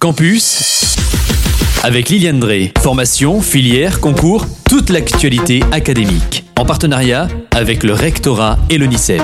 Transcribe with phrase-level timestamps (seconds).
[0.00, 0.94] Campus
[1.82, 2.72] avec Liliane Drey.
[2.80, 6.44] Formation, filière, concours, toute l'actualité académique.
[6.56, 9.22] En partenariat avec le rectorat et l'ONICEP.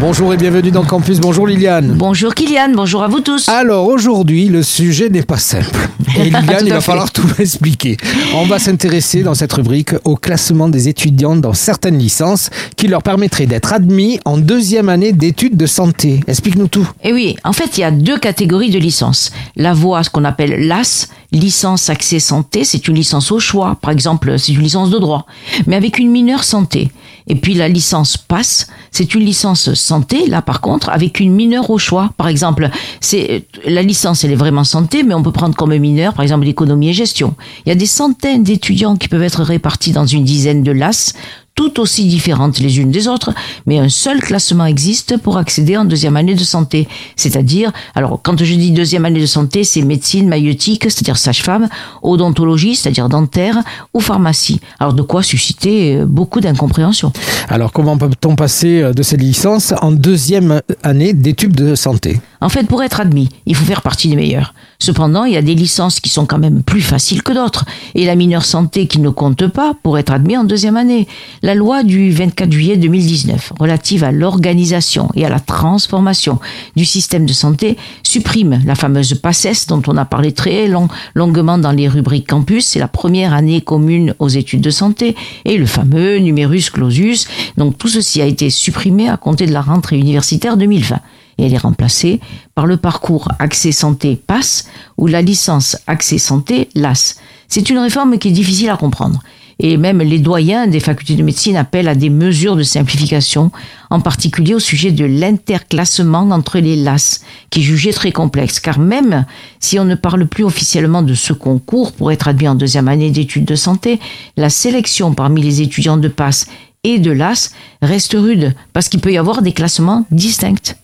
[0.00, 1.20] Bonjour et bienvenue dans Campus.
[1.20, 1.94] Bonjour Liliane.
[1.96, 3.48] Bonjour Kylian, bonjour à vous tous.
[3.48, 5.88] Alors aujourd'hui, le sujet n'est pas simple.
[6.18, 7.96] Et Liliane, il va falloir tout expliquer.
[8.34, 13.02] On va s'intéresser dans cette rubrique au classement des étudiants dans certaines licences qui leur
[13.02, 16.20] permettraient d'être admis en deuxième année d'études de santé.
[16.26, 16.88] Explique-nous tout.
[17.02, 19.32] Eh oui, en fait, il y a deux catégories de licences.
[19.56, 23.76] La voie, ce qu'on appelle LAS, licence accès santé, c'est une licence au choix.
[23.80, 25.26] Par exemple, c'est une licence de droit,
[25.66, 26.90] mais avec une mineure santé.
[27.28, 31.68] Et puis la licence PASS, c'est une licence santé, là par contre, avec une mineure
[31.68, 32.14] au choix.
[32.16, 36.14] Par exemple, c'est la licence, elle est vraiment santé, mais on peut prendre comme mineur,
[36.14, 37.34] par exemple, l'économie et gestion.
[37.66, 41.12] Il y a des centaines d'étudiants qui peuvent être répartis dans une dizaine de LAS,
[41.56, 43.32] toutes aussi différentes les unes des autres,
[43.64, 46.86] mais un seul classement existe pour accéder en deuxième année de santé.
[47.16, 51.68] C'est-à-dire, alors quand je dis deuxième année de santé, c'est médecine, maïeutique, c'est-à-dire sage-femme,
[52.02, 53.62] odontologie, c'est-à-dire dentaire,
[53.94, 54.60] ou pharmacie.
[54.78, 57.12] Alors de quoi susciter euh, beaucoup d'incompréhension.
[57.48, 62.20] Alors comment peut-on passer euh, de ces licences en deuxième année d'études de santé?
[62.40, 64.54] En fait, pour être admis, il faut faire partie des meilleurs.
[64.78, 67.64] Cependant, il y a des licences qui sont quand même plus faciles que d'autres.
[67.94, 71.08] Et la mineure santé qui ne compte pas pour être admis en deuxième année.
[71.46, 76.40] La loi du 24 juillet 2019 relative à l'organisation et à la transformation
[76.74, 81.56] du système de santé supprime la fameuse PACES dont on a parlé très long, longuement
[81.56, 82.66] dans les rubriques campus.
[82.66, 87.28] C'est la première année commune aux études de santé et le fameux numerus clausus.
[87.56, 90.96] Donc tout ceci a été supprimé à compter de la rentrée universitaire 2020
[91.38, 92.18] et elle est remplacée
[92.56, 94.66] par le parcours Accès Santé PASS
[94.98, 97.14] ou la licence Accès Santé LAS.
[97.46, 99.22] C'est une réforme qui est difficile à comprendre.
[99.58, 103.50] Et même les doyens des facultés de médecine appellent à des mesures de simplification,
[103.88, 108.60] en particulier au sujet de l'interclassement entre les LAS, qui est jugé très complexe.
[108.60, 109.24] Car même
[109.58, 113.10] si on ne parle plus officiellement de ce concours pour être admis en deuxième année
[113.10, 113.98] d'études de santé,
[114.36, 116.46] la sélection parmi les étudiants de PASS
[116.84, 120.76] et de LAS reste rude, parce qu'il peut y avoir des classements distincts.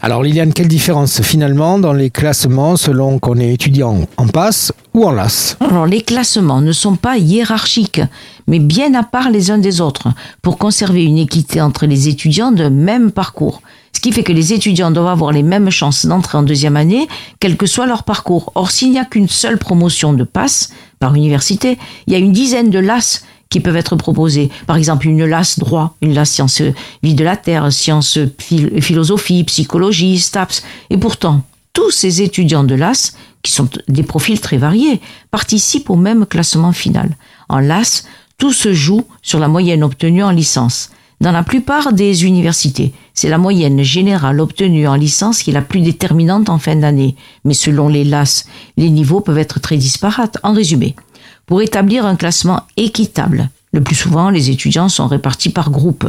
[0.00, 5.04] Alors Liliane, quelle différence finalement dans les classements selon qu'on est étudiant en passe ou
[5.04, 5.56] en LAS?
[5.60, 8.00] Alors, les classements ne sont pas hiérarchiques,
[8.46, 10.08] mais bien à part les uns des autres,
[10.40, 13.60] pour conserver une équité entre les étudiants de même parcours.
[13.92, 17.08] Ce qui fait que les étudiants doivent avoir les mêmes chances d'entrer en deuxième année,
[17.40, 18.52] quel que soit leur parcours.
[18.54, 20.70] Or, s'il n'y a qu'une seule promotion de passe
[21.00, 21.76] par université,
[22.06, 24.50] il y a une dizaine de LAS qui peuvent être proposés.
[24.66, 26.62] Par exemple, une LAS droit, une LAS sciences
[27.02, 30.62] vie de la terre, sciences phil- philosophie, psychologie, STAPS.
[30.90, 31.42] Et pourtant,
[31.72, 35.00] tous ces étudiants de LAS, qui sont des profils très variés,
[35.30, 37.16] participent au même classement final.
[37.48, 38.04] En LAS,
[38.36, 40.90] tout se joue sur la moyenne obtenue en licence.
[41.20, 45.62] Dans la plupart des universités, c'est la moyenne générale obtenue en licence qui est la
[45.62, 47.16] plus déterminante en fin d'année.
[47.44, 48.44] Mais selon les LAS,
[48.76, 50.38] les niveaux peuvent être très disparates.
[50.44, 50.94] En résumé,
[51.46, 53.50] pour établir un classement équitable.
[53.72, 56.06] Le plus souvent, les étudiants sont répartis par groupe.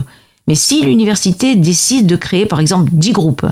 [0.48, 3.46] Mais si l'université décide de créer par exemple 10 groupes,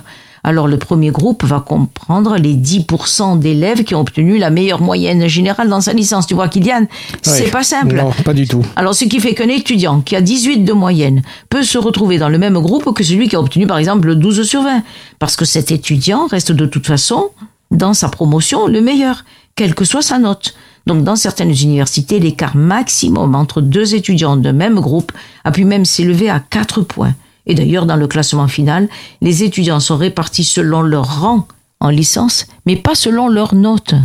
[0.43, 5.27] alors le premier groupe va comprendre les 10% d'élèves qui ont obtenu la meilleure moyenne
[5.27, 6.25] générale dans sa licence.
[6.25, 6.85] Tu vois, Kylian,
[7.21, 7.51] c'est Oui.
[7.51, 7.95] pas simple.
[7.97, 8.63] Non, pas du tout.
[8.77, 12.29] Alors, ce qui fait qu'un étudiant qui a 18 de moyenne peut se retrouver dans
[12.29, 14.83] le même groupe que celui qui a obtenu, par exemple, 12 sur 20.
[15.19, 17.29] Parce que cet étudiant reste de toute façon,
[17.71, 20.55] dans sa promotion, le meilleur, quelle que soit sa note.
[20.87, 25.11] Donc, dans certaines universités, l'écart maximum entre deux étudiants de même groupe
[25.43, 27.13] a pu même s'élever à 4 points.
[27.45, 28.87] Et d'ailleurs, dans le classement final,
[29.21, 31.45] les étudiants sont répartis selon leur rang
[31.81, 33.95] en licence, mais pas selon leur note.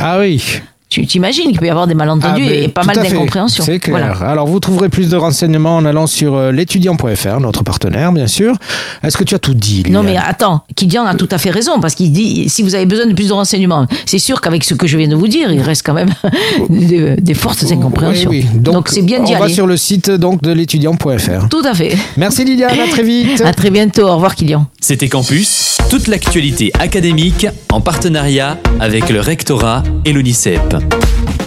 [0.00, 0.42] Ah oui.
[1.02, 3.62] Tu t'imagines qu'il peut y avoir des malentendus Ah, et pas mal d'incompréhensions.
[3.64, 3.98] C'est clair.
[3.98, 4.30] Voilà.
[4.30, 8.54] Alors vous trouverez plus de renseignements en allant sur euh, l'étudiant.fr, notre partenaire bien sûr.
[9.02, 11.80] Est-ce que tu as tout dit Non mais attends, Kylian a tout à fait raison
[11.80, 14.72] parce qu'il dit si vous avez besoin de plus de renseignements, c'est sûr qu'avec ce
[14.72, 16.14] que je viens de vous dire, il reste quand même
[16.70, 18.30] des, des fortes incompréhensions.
[18.30, 18.58] Oui, oui.
[18.58, 19.54] Donc c'est bien d'y On va aller.
[19.54, 21.48] sur le site donc de l'étudiant.fr.
[21.50, 21.94] Tout à fait.
[22.16, 23.40] Merci Liliane, à très vite.
[23.44, 24.06] À très bientôt.
[24.08, 24.66] Au revoir Kylian.
[24.80, 30.76] C'était Campus, toute l'actualité académique en partenariat avec le rectorat et l'ONICEP.
[30.90, 31.45] thank you